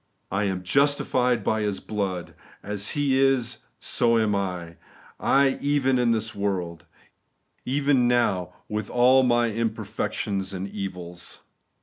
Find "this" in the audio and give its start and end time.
6.09-6.33